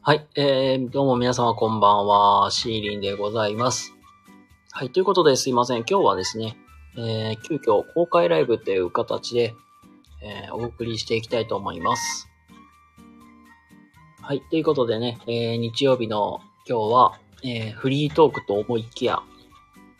[0.00, 3.92] はい、えー、どうも皆様こんばんは、シーリンでございます。
[4.72, 5.84] はい、ということですいません。
[5.88, 6.56] 今日はですね、
[6.96, 9.54] えー、急遽公開ライブという形で、
[10.22, 12.26] えー、お送りしていきたいと思います。
[14.22, 19.22] はい、ということでね、えー、日曜日の今日は、えー、フリートークと思いきや、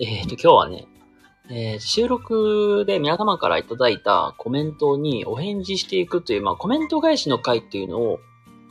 [0.00, 0.86] えーと、今日はね、
[1.50, 8.20] えー収録で皆様からいただいたコメントにお返事していくという、まあ、コメント返しの回っていうのを、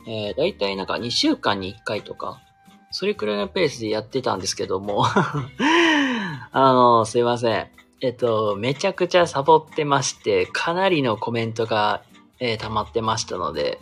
[0.06, 2.40] えー、だいたいなんか2週間に1回とか、
[2.90, 5.04] それくらいのペースでやってたんですけども、
[6.52, 7.66] あの、すいません。
[8.00, 12.02] えっと、めちゃくちゃサボってまして、かなりのコメントが、
[12.38, 13.80] えー溜まってましたので、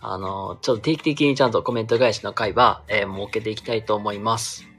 [0.00, 4.69] あの、ちょっと定期的にちゃんとコメント返しの回は、えー設けていきたいと思います。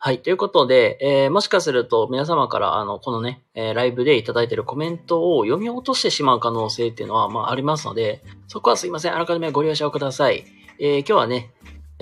[0.00, 0.22] はい。
[0.22, 9.16] ということで、えーもしかすると皆様から、あの、このね、えーライブでいただいているコメントを読み落としてしまう可能性っていうのは、まあ、ありますので、そこはすいません。
[9.16, 10.44] あらかじめご了承ください。
[10.78, 11.50] えー今日はね、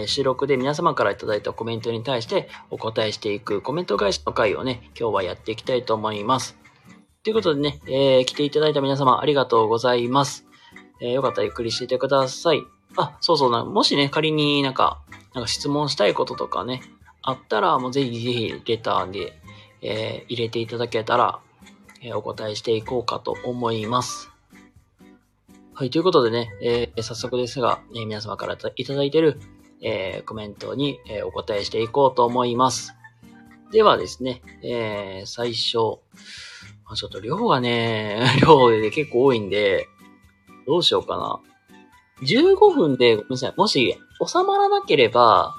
[0.05, 6.59] 収録で皆様からいただいたコメントに対してお答えしていくコメント返しの回をね、今日はやっていきたいと思います。
[7.25, 10.45] ということでね、えー来ていただいた皆様ありがとうございます。
[11.01, 12.63] えーよかったらゆっくりしていてください。
[12.99, 15.01] あ、そうそうな、もしね、仮になんか、
[15.35, 16.83] なんか質問したいこととかね、
[17.27, 19.37] あったら、もうぜひぜひレターで、
[19.83, 21.41] えー入れていただけたら、
[22.01, 24.31] えーお答えしていこうかと思います。
[25.75, 29.41] はい、ということでね、えー早速ですが、えー皆様からいただいている、
[29.83, 32.95] えーコメントに、えお答えしていこうと思います。
[33.73, 35.99] ではですね、え最初、
[36.85, 39.89] まあちょっと量がね、 量で結構多いんで、
[40.65, 41.41] どうしようかな。
[42.23, 43.55] 15分で、ごめんなさい。
[43.57, 45.57] もし、収まらなければ、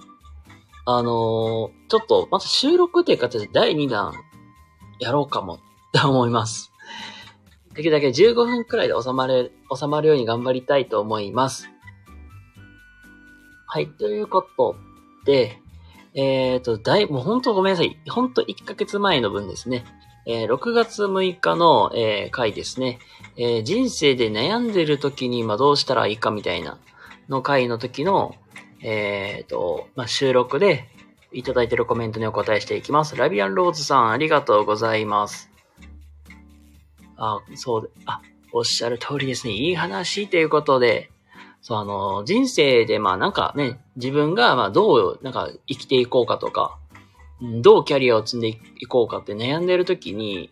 [0.90, 4.14] あのーちょっと、また収録という形で第2弾、
[5.00, 5.58] やろうかも、っ
[5.92, 6.72] て思います。
[7.76, 11.70] できるだけ15分くらいで収まれ、収まるように頑張りたいと思います。
[13.68, 14.78] はい、ということ
[15.26, 15.60] で、
[16.14, 18.00] えっ、と、だい、もう本当ごめんなさい。
[18.10, 19.84] 本当1ヶ月前の分ですね。
[20.26, 23.00] えー6月6日の、えー回ですね。
[23.36, 26.80] えー人生で悩んでる時に、まあ、どうしたらいいかみたいな、
[27.28, 28.36] の回の時の、
[28.82, 30.88] えっ、と、まあ、収録で
[31.32, 33.16] いただいているコメントにお答えしていきます。
[33.16, 35.50] ラビアンローズさん、ありがとうございます。
[37.18, 38.22] あ、そうで、あ、
[38.54, 39.54] おっしゃる通りですね。
[39.54, 41.10] いい話ということで、
[41.62, 46.78] そう、あの、人生で、まあなんかね、自分が、まあどう、なんか生きていこうかとか、
[47.42, 48.48] どうキャリアを積んで
[48.80, 50.52] いこうかって悩んでる時に、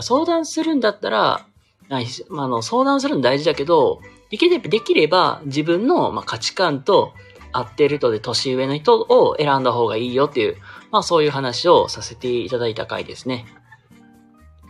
[0.00, 1.46] 相談するんだったら、
[1.88, 2.00] まあ
[2.42, 4.00] あの相談するの大事だけど、
[4.30, 7.12] できれば、できれば自分の、まあ、価値観と
[7.52, 10.56] 合ってる人で年上の人を選んだ方がいいよっていう、
[10.90, 13.46] まあそういう話をさせていただいた回ですね。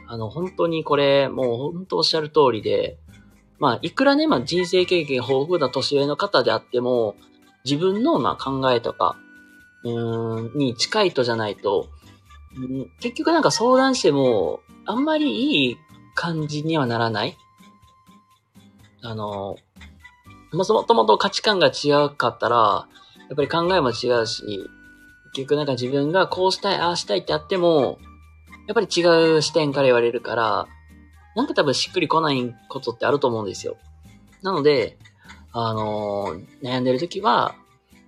[0.08, 2.98] あの、本当にこれ、もう本当おっしゃる通りで、
[3.58, 7.16] まあいくらね、まあ人生経験豊富な年上の方であっても、
[7.64, 9.16] 自分のまあ考えとか、
[9.84, 11.88] うーん、に近い人じゃないと、
[13.00, 15.76] 結局なんか相談しても、あんまりいい
[16.14, 17.36] 感じにはならない
[19.02, 19.56] あの、
[20.52, 22.86] もともともと価値観が違うかったら、
[23.28, 24.70] やっぱり考えも違うし、
[25.32, 27.98] 結局なんか自分がこうしたい、ああしたいってあっても、
[28.68, 30.66] やっぱり違う視点から言われるから、
[31.34, 33.76] なんか多分しっくりこないことってあると思うんですよ。
[34.42, 34.98] なので、
[35.52, 37.54] あの悩んでる時は、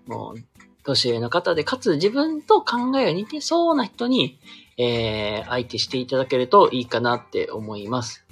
[0.06, 0.38] もう、
[0.85, 4.38] 年上の方で、かつ自分と考えが似てそうな人に、
[4.76, 8.26] えー、相手していただけるといいかなって思います。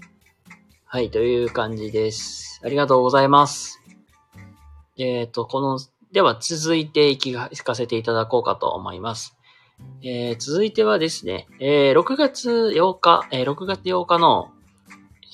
[0.84, 2.60] はい、という感じです。
[2.62, 3.81] ありがとうございます。
[5.02, 5.80] えっ、と、この、
[6.12, 9.36] では続いていきが、聞かせていただこうかと思います。
[10.02, 14.52] えー、続いてはですね、えー、6月8日、えー、6月8日の、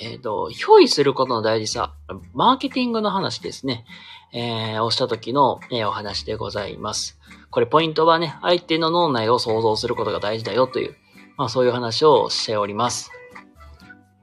[0.01, 1.93] えっ、と、憑依することの大事さ、
[2.33, 3.85] マーケティングの話ですね、
[4.33, 7.19] えー、をした時の、えお話でございます。
[7.51, 10.97] これポイントはね、相手の脳内を想像することが大事だよという、
[11.37, 13.11] まあそういう話をしております。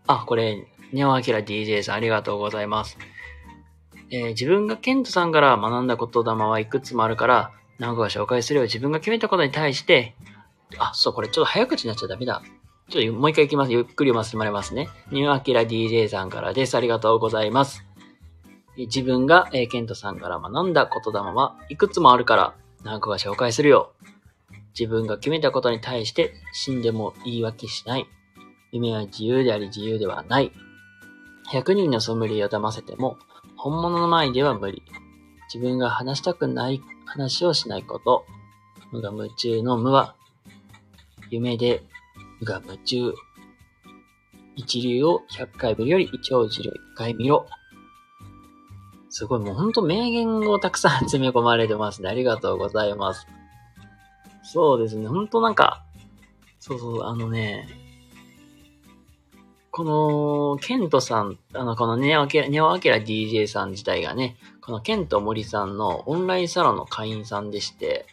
[0.08, 2.98] あ、これ、ネオアキラ DJ さんありがとうございます。
[4.10, 8.64] えー自分がケントさんから学んだ言霊はいくつもあるから、何個か紹介するよ。
[8.64, 10.16] 自分が決めたことに対して、
[10.78, 12.42] あ、そう、これちょっと早口になっちゃダメだ。
[12.90, 13.72] ちょっともう一回行きます。
[13.72, 14.90] ゆっくり読ませてもらいますね。
[15.12, 16.76] ニューアキラ DJ さんからです。
[16.76, 17.84] ありがとうございます。
[18.78, 22.54] 自分が、えーケントさんから学んだ言霊はいくつもあるから、
[22.84, 23.94] 何個か紹介するよ。
[24.78, 28.08] 自分が決めたことに対して死んでも言い訳しない。
[28.72, 30.52] 夢は自由であり自由ではない。
[31.52, 33.18] 100人のソムリエを騙せても、
[33.66, 34.84] 本物の前では無理。
[35.52, 38.24] 自分が話したくない話をしないこと。
[38.92, 40.14] 無我夢中の無は、
[41.32, 41.82] 夢で
[42.40, 43.12] 無我夢中。
[44.56, 47.48] 一流を100回見るより一応一流1回見ろ。
[49.10, 52.10] すごい、もうほんと名言をたくさん詰め込まれてますね。
[52.10, 53.26] ありがとうございます。
[54.44, 55.84] そうですね、ほんとなんか、
[56.60, 57.68] そうそう、あのね、
[59.76, 68.06] この、ケントさん、あの、このネオアキラ、ネオアキラ DJ さん自体がね、このケント森さんのオンラインサロンの会員さんでして、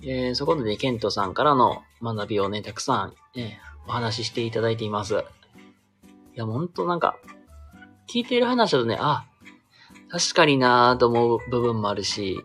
[0.00, 5.16] えー、そこでね、ケントさんからの学びをね、たくさん、ね、お話ししていただいています。
[5.16, 5.18] い
[6.32, 7.18] や、ほんとなんか、
[8.08, 9.26] 聞いている話だとね、あ、
[10.10, 12.42] 確かになぁと思う部分もあるし、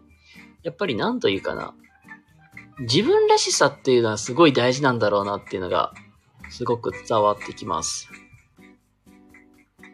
[0.61, 1.73] やっぱりなんというかな、
[2.79, 5.93] 自分らしさっていうのはすごい大事なんだろうなっていうのが、
[6.53, 8.07] すごく伝わってきます。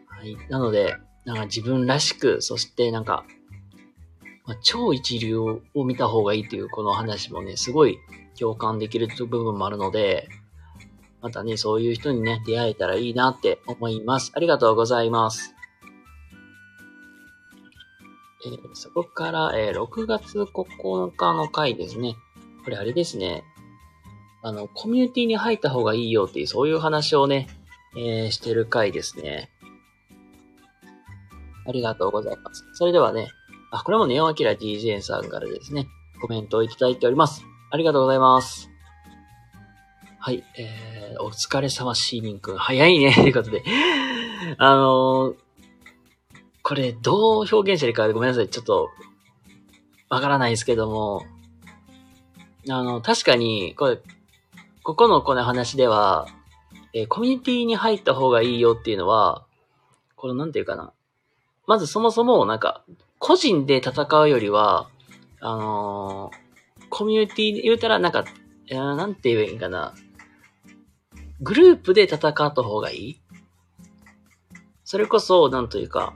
[0.06, 0.36] はい。
[0.50, 3.24] なので、なんか自分らしく、そしてなんか、
[4.44, 7.98] まあ、超一流を見た方がいいっていうこの話もね、すごい
[8.38, 10.28] 共感できる部分もあるので、
[11.22, 14.30] またね、そういう人にね、出会えたらいいなって思います。
[14.34, 15.54] ありがとうございます。
[18.44, 22.16] えー、そこから、えー、6月9日の回ですね。
[22.64, 23.44] これあれですね。
[24.42, 27.48] あの、コミュニティに入った方がいいよっていう、そういう話をね、
[27.96, 29.50] えー、してる回ですね。
[31.66, 32.64] ありがとうございます。
[32.74, 33.28] それではね、
[33.70, 35.86] あ、これもネオアキラ DJ さんからですね、
[36.20, 37.44] コメントをいただいております。
[37.70, 38.70] ありがとうございます。
[40.18, 42.56] はい、えー、お疲れ様シーミンくん。
[42.56, 43.62] 早いね、 ということで。
[44.58, 45.34] あのー、
[46.62, 48.48] これ、どう表現してるかごめんなさい。
[48.48, 48.90] ちょっと、
[50.08, 51.24] わからないですけども、
[52.68, 53.98] あの、確かに、これ、
[54.82, 56.26] ここのこの話では、
[56.92, 59.46] えー、コミュニティに入った方がいいよっていうのは、
[60.16, 60.92] このなんていうかな。
[61.66, 62.82] まずそもそも、なんか、
[63.18, 64.88] 個人で戦うよりは、
[65.40, 68.24] あのー、コミュニティで言うたら、なんか、
[68.68, 69.94] えー、なんて言えばいいかな。
[71.40, 73.20] グループで戦った方がいい
[74.84, 76.14] それこそ、なんというか、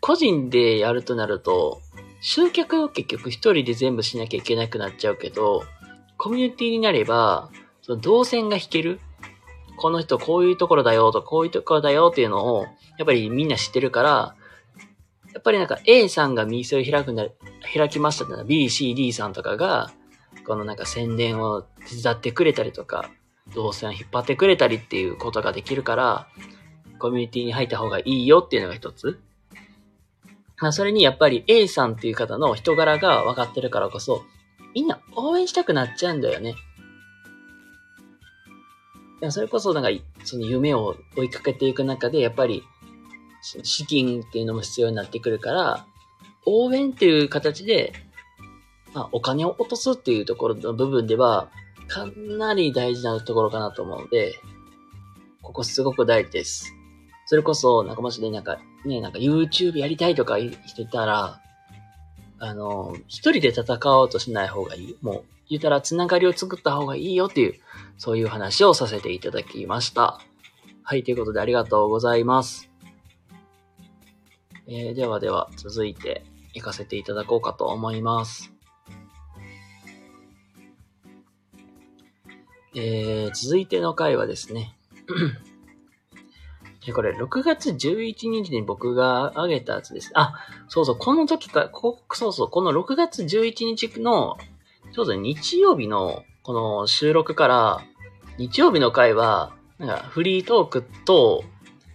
[0.00, 1.80] 個人でやるとなると、
[2.20, 5.64] 集客を結局一人で全部しなきゃいけなくなっちゃうけど、
[6.18, 9.00] コミュニティになれば、その動線が引ける。
[9.78, 12.64] この人こういうところだよと、こういうところだよっていうのを、
[12.98, 14.34] やっぱりみんな知ってるから、
[15.32, 17.26] やっぱりなんか A さんが店を開くな、
[17.72, 19.92] 開きましたってのは B、C、D さんとかが、
[20.44, 23.10] このなんか宣伝を手伝ってくれたりとか、
[23.54, 26.28] 動線を引っ張ってくれたりっていうことができるから、
[26.98, 29.20] コミュニティに入った方がいいよっていうのが一つ。
[30.60, 34.24] まあ、それにやっぱり A さんっていう方の人柄が分かってるからこそ、
[34.74, 36.54] みんな応援したくなっちゃうんだよね。
[39.30, 39.90] それこそなんか、
[40.24, 42.62] その夢を追いかけていく中で、やっぱり、
[43.42, 45.86] 資金っていうのも必要になってくるから、
[46.46, 47.92] 応援っていう形で、
[48.94, 51.50] まあ、お金を落とすっていうところの部分では、
[51.88, 54.34] かなり大事なところかなと思うので、
[55.42, 56.74] ここすごく大事です。
[57.26, 61.40] それこそ、なんかもしね、なんか、ね、なんか YouTube やりたいとか言ってたら、
[62.40, 64.96] あの、一人で戦おうとしない方がいい。
[65.02, 67.54] もう、言ったらつながりを作った方がいいよっていう、
[67.96, 70.20] そういう話をさせていただきました。
[70.82, 72.70] はい、ということでありがとうございます。
[74.66, 78.52] えー、ではでは、続いて行かせていただこうかと思います。
[82.74, 84.76] えー、続いての回はですね、
[86.88, 90.10] で、これ、6月11日に僕が上げたやつです。
[90.14, 90.32] あ、
[90.68, 94.38] そうそう、この時か、こそうそう、この6月11日の、
[94.94, 97.80] ちょうど日曜日の、この収録から、
[98.38, 101.44] 日曜日の回は、なんか、フリートークと、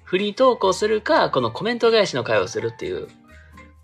[0.04, 3.08] フリートークをするか、このコメント返しの回をするっていう、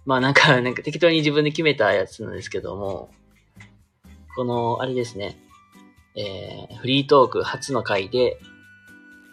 [0.06, 3.10] まあなんか、なんか適当に自分で決めたやつなんですけども、
[4.36, 5.40] この、あれですね、
[6.16, 8.40] えー、フリートーク初の回で、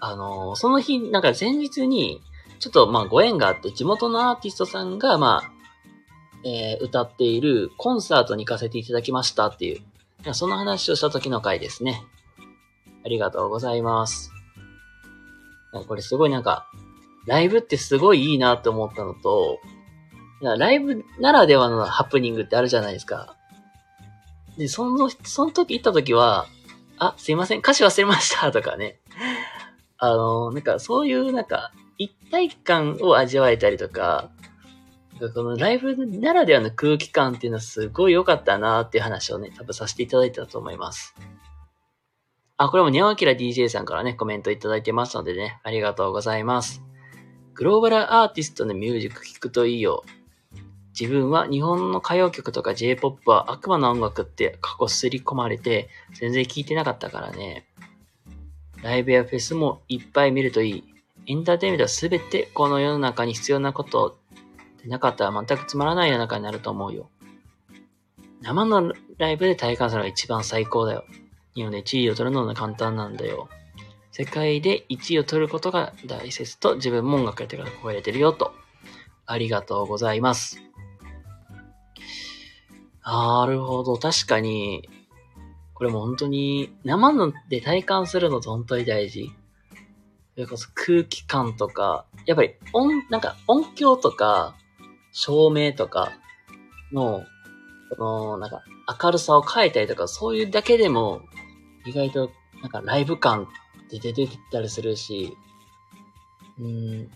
[0.09, 2.21] あのー、その日、なんか前日に、
[2.59, 5.51] ちょっとまあご縁があって、地元のアーティストさんが、まあ、
[6.45, 12.03] えー、歌っているコンサートに行かせていただきましたっていう、その話をした時の回ですね。
[13.05, 14.33] ありがとうございます。
[15.87, 16.67] これすごいなんか、
[17.27, 19.59] ライブってすごいいいなって思ったのと、
[20.41, 23.37] ライブならではのハプニングってあるじゃないですか。
[24.57, 26.47] で、その、その時行った時は、
[26.99, 29.01] あ、すいません、歌詞忘れましたとかね。
[29.99, 34.31] あの、なんかそういうなんか一体感を味わえたりとか、
[35.35, 41.15] このライブならではの空気感っていうのはすごい良かったなっていう話をね、多分させていただいたと思います。
[42.59, 46.83] あ、これもニャオアキラ DJ さんからね、コメントいただいてますのでね、ありがとうございます。
[47.55, 50.05] グローバルアーティストのミュージック聴くといいよ。
[50.99, 57.66] 自分は日本の歌謡曲とか J-POP は悪魔の音楽って過去すり込まれて全然聴いてなかったからね。
[58.87, 60.85] ライブやフェスもいっぱい見るといい。
[61.27, 64.17] エンターテイメントはすべてこの世の中に必要なこと
[64.81, 67.11] でなかったら全くつまらない世の中になると思うよ。
[68.43, 71.05] 生のライブで体感するのが一番最高だよ。
[71.57, 73.49] 日本で1位を取るのは簡単なんだよ。
[74.13, 78.55] 世界で1位を取ることが大切と自分も音楽やってから超えれてるよと。
[79.27, 80.63] ありがとうございます。
[83.05, 83.97] なるほど。
[83.97, 84.89] 確かに、
[85.77, 89.31] これも本当に生ので体感するのと本当に大事。
[90.35, 94.57] それこそ空気感とか、やっぱり音、なんか音響とか、
[95.13, 96.13] 照明とか
[96.93, 97.25] の、
[97.97, 98.63] この、なんか
[99.03, 101.21] 明るさを変えたりとか、そういうだけでも、
[101.85, 102.31] 意外と、
[102.63, 103.47] なんかライブ感っ
[103.91, 105.37] て出てきたりするし、
[106.59, 107.11] うん、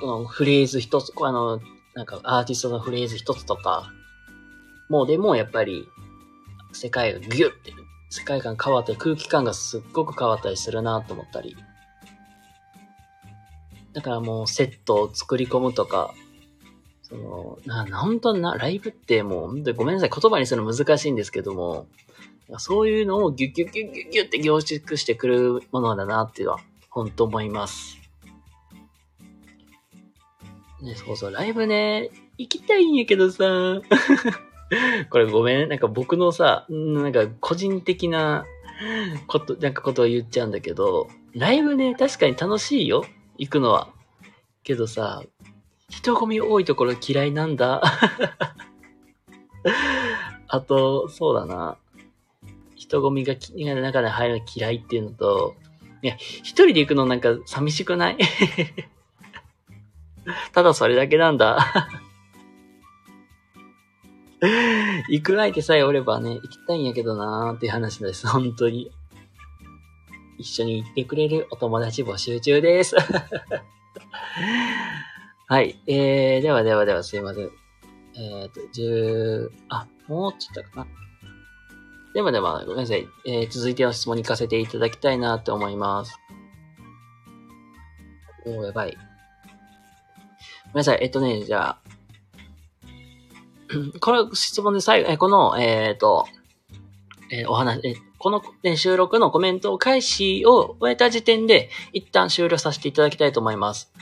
[0.00, 1.60] このフレーズ一つ、あの、
[1.94, 3.92] なんかアーティストのフレーズ一つとか、
[4.88, 5.86] もうでもやっぱり、
[6.80, 7.74] 世界がギュッて、
[8.08, 11.54] 世界観変わったり、空気感がすっごく変わったりするなと思ったり。
[13.92, 16.14] だからもうセットを作り込むとか、
[17.02, 21.86] その、な、なんとな、ライブってもう、本当にごめんなさい、言葉にするの難しいんですけども、
[22.56, 27.98] そういうのをギュッギュッギュッギュッギュッって凝縮してくるものだなっていうのは、本当思います。
[30.80, 33.44] ね、そうそう、ライブね、行きたいんやけどさ、
[35.10, 38.44] これごめん、なんか僕のさ、なんか個人的な
[39.26, 43.04] こと、なんかことを言っちゃうんだけど、ライブね、確かに楽しいよ。
[43.38, 43.88] 行くのは。
[44.62, 45.22] けどさ、
[45.88, 47.82] 人混み多いところ嫌いなんだ。
[50.46, 51.76] あと、そうだな。
[52.76, 55.56] 人混みが中で入るの嫌いっていうのと、
[56.02, 58.18] いや、一人で行くのなんか寂しくない？
[60.52, 61.88] ただそれだけなんだ
[65.10, 68.26] 行く相手さえおればね、行きたいんやけどなーっていう話です。
[68.26, 68.90] 本当に。
[70.38, 72.96] 一緒に行ってくれるお友達募集中です。
[75.46, 75.78] はい。
[75.86, 77.50] えー、ではではではすいません。
[78.14, 80.86] えっ、ー、と、十、あ、もうちょっとかな。
[82.14, 83.06] ではでは、ごめんなさい。
[83.26, 86.18] えー、続いての質問に行かせていただきたいなと思います。
[88.46, 88.92] おー、やばい。
[88.92, 88.98] ご
[90.68, 90.98] めんなさい。
[91.02, 91.89] えっとね、じゃあ、
[94.00, 96.26] この質問で最後、この、えっ、ー、と、
[97.30, 103.92] えー、お話、えこの、ね、収録のコメントを開始を終えた時点で、一旦終了させていただきたいと思います。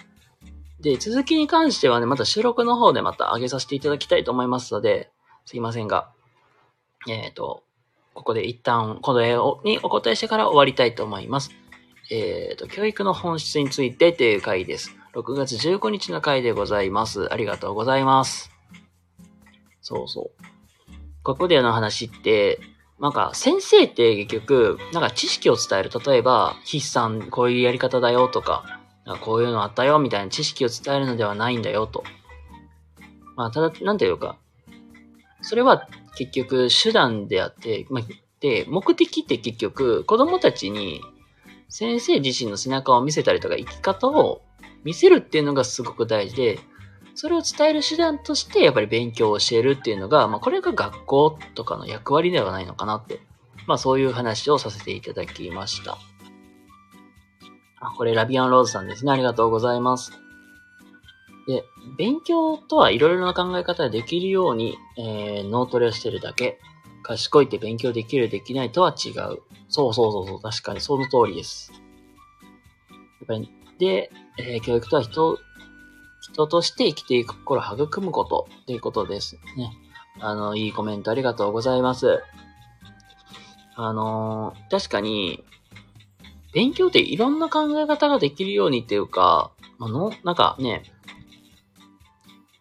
[0.81, 5.11] で、続きに関してはね、また収録の方でまた上げさせていただきたいと思いますので、
[5.45, 6.11] すいませんが、
[7.09, 7.63] えっ、ー、と、
[8.15, 11.51] ここで一旦これにお答えしてから終わりたいと思います。
[12.11, 14.97] えっ、ー、と、教育の本質についてという回です。
[15.15, 17.33] 6月15日の回でございます。
[17.33, 18.58] ありがとうございます。
[19.89, 20.45] そうそう。
[21.23, 22.61] ここでの話って、
[23.01, 25.91] なんか先生って結局、なんか知識を伝える。
[26.05, 32.05] 例えば、筆算、こういうやり方だよとか、かこういうのあったよみたいな知識を伝えるのではないんだよと。
[33.35, 34.37] まあ、ただ、なんていうか、
[35.41, 38.05] それは結局手段であって、まあ、
[38.41, 41.01] で、目的って結局、子供たちに
[41.71, 44.43] 先生自身の背中を見せたりとか生き方を
[44.85, 46.59] 見せるっていうのがすごく大事で、
[47.21, 53.19] それを伝える手段として、やっぱり勉強を教えるっていうのが、まあ、これが学校とかの役割ではないのかなって、
[53.67, 55.99] まあ、そういう話をさせていただきました。
[57.81, 59.11] あ、これラビアンローズさんですね。
[59.11, 60.13] ありがとうございます。
[61.49, 61.65] で、
[61.99, 66.61] 勉強とはいろいろな考え方ができるように、えー、脳トレをしてるだけ。
[67.03, 69.43] 賢いって勉強できるできないとは違う。
[69.69, 71.73] そうそうそうそう、確かにその通りです。
[72.93, 75.37] やっぱり、で、えー、教育とは人
[76.21, 79.73] 人として生きていく心を育むことっていうことですね。
[80.21, 82.23] あの、いいコメントありがとうございます。
[83.77, 85.45] あのー、確かに、
[86.53, 90.83] 勉強っていろんな考え方ができるようにっていうか、あの、なんかね、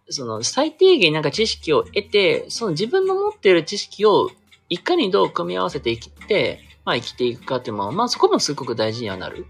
[0.10, 4.30] その最低限なんか知識を得て、その自分の持っている知識を
[4.70, 9.46] いかにどう組み合わせて生きて、まあ生きていくかっていうのは、まあそこもすごく大事にはなる。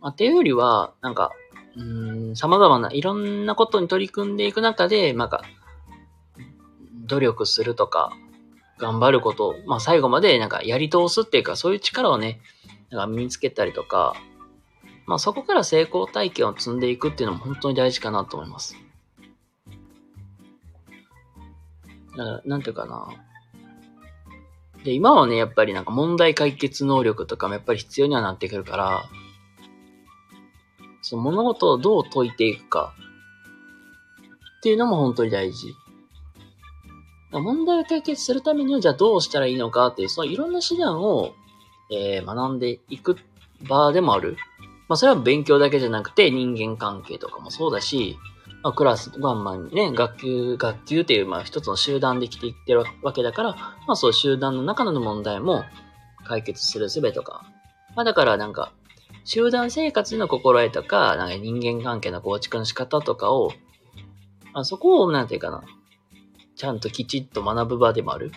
[0.00, 1.32] まあ、っていうよりは、なんか、
[1.76, 5.42] うん、様々ないろんなことに取り組んでいく中で、なんか、
[7.06, 8.12] 努力するとか、
[8.78, 12.40] 頑張ることを、まあ最後までなんかやり通すっていうか、そういう力をね、
[12.90, 14.14] なんか身につけたりとか、
[15.06, 18.76] まあそこから成功体験を積んでいくっていうのも本当に大事かなと思います。
[22.44, 23.08] なんていうかな。
[24.84, 29.04] で、今はね、やっぱりなんか問題解決能力とかもやっぱり必要にはなってくるから、
[31.04, 32.94] その物事をどう解いていくか
[34.58, 35.74] っていうのも本当に大事。
[37.30, 41.34] 問題を解決するためにはじゃあどうしたらいいのかっていう、そのいろんな手段を、
[41.92, 43.18] えー、学んでいく
[43.68, 44.38] 場でもある。
[44.88, 48.16] まあ、それは勉強だけじゃなくて、人間関係とかもそうだし、
[48.62, 53.50] まあ、クラス、まあまあね、学級、学級っていう、まあ一つの集団で来ていってるわけだから、
[53.86, 55.64] まあそう集団の中の問題も
[56.26, 57.44] 解決する術とか。
[57.94, 58.72] まあだからなんか、
[59.24, 63.52] 集団生活の心得とか、なんか人間関係の構築の仕方とかを、
[64.52, 65.64] あそこを、なんていうかな、
[66.56, 68.32] ちゃんときちっと学ぶ場でもある。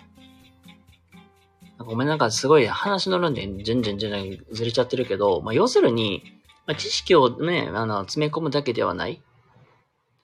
[1.78, 6.24] ごめんなんかすごい話の論で、じゅんじゅんじゅんずれちゃってるけど、まあ要するに、
[6.66, 9.22] まあ、知識をね、あの、詰め込むだけではない。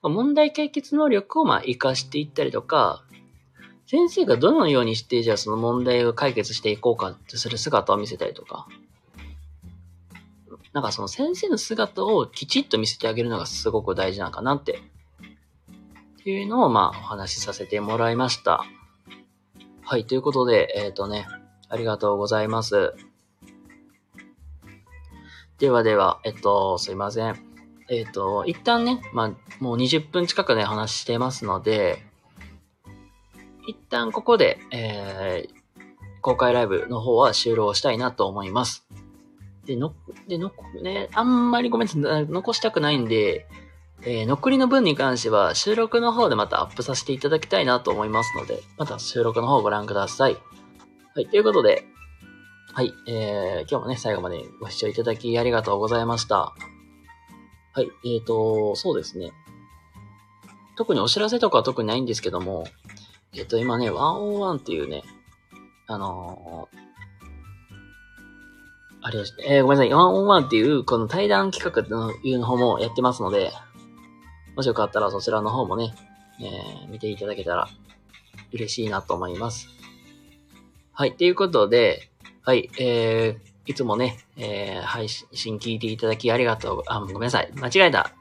[0.02, 3.06] 問題解決能力をまあ活かしていったりとか、
[3.86, 8.68] 先生がどのようにして、じゃあその問題を解決していこうかってする姿を見せたりとか、
[10.74, 14.80] なんかその先生の姿をきちっと見せてあげるのがすごく大事なのかなって、
[16.22, 18.64] っていうのをまあお話しさせてもらいました。
[19.84, 21.28] はい、ということで、えっ、ー、とね、
[21.70, 22.94] ありがとうございます。
[25.60, 27.36] ではでは、えっと、すいません。
[27.90, 32.04] えっと、一旦ね、まあ、もう20分近くね、話してますので、
[33.68, 35.54] 一旦ここで、えー、
[36.22, 38.88] 公開ライブの方は終了したいなと思います。
[39.66, 39.94] で、の、
[40.28, 43.48] で、の、ね、あんまりごめんなさい、残したくないんで、
[44.06, 50.38] えー、残りの分に関しては収録の方でまたアップさせていただきたいなと思いますので、また収録の方をご覧ください。
[51.16, 51.86] はい、ということで、
[52.74, 56.54] はい、えー、今日もね、最後までご視聴いただきありがとうございました。
[57.76, 59.32] はい、えーと、そうですね。
[60.76, 62.66] 特にお知らせとかは特にないんですけども、
[63.34, 65.04] えっ、ー、と、今ね、101っていうね、
[65.88, 66.78] あのー、
[69.06, 73.52] あれ、えー、ごめんなさい、101っていう、この対談企画というの方もやってますので、
[74.56, 75.94] もしよかったらそちらの方もね、
[76.40, 77.68] えー、見ていただけたら
[78.54, 79.68] 嬉しいなと思います。
[80.94, 82.10] はい、ということで、
[82.44, 88.12] はい、えー、いつもね、えー、配信聞いていただきありがとう、あ、ごめんなさい、間違えた。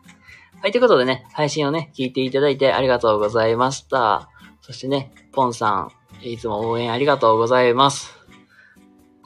[0.61, 4.29] はい、ということでね、配信をね、聞いていただいてありがとうございました。
[4.61, 5.93] そしてね、ポンさ
[6.23, 8.22] ん、いつも応援ありがとうございます。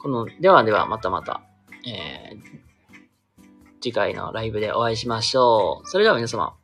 [0.07, 1.41] この、ではでは、またまた、
[1.85, 3.43] えー、
[3.81, 5.89] 次回のライブでお会いしましょう。
[5.89, 6.55] それでは皆様、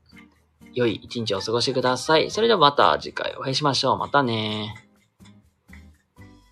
[0.74, 2.32] 良い一日をお過ごしください。
[2.32, 3.98] それではまた次回お会いしましょう。
[3.98, 4.83] またね